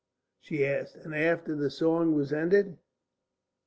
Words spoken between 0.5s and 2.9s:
asked. "And after the song was ended?"